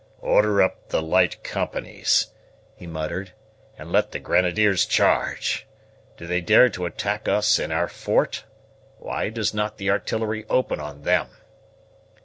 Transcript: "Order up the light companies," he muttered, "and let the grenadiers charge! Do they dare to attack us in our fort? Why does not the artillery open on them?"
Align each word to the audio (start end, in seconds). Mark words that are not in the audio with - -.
"Order 0.23 0.63
up 0.63 0.89
the 0.89 0.99
light 0.99 1.43
companies," 1.43 2.31
he 2.75 2.87
muttered, 2.87 3.33
"and 3.77 3.91
let 3.91 4.11
the 4.13 4.19
grenadiers 4.19 4.87
charge! 4.87 5.67
Do 6.17 6.25
they 6.25 6.41
dare 6.41 6.69
to 6.69 6.87
attack 6.87 7.27
us 7.27 7.59
in 7.59 7.71
our 7.71 7.87
fort? 7.87 8.43
Why 8.97 9.29
does 9.29 9.53
not 9.53 9.77
the 9.77 9.91
artillery 9.91 10.43
open 10.49 10.79
on 10.79 11.03
them?" 11.03 11.27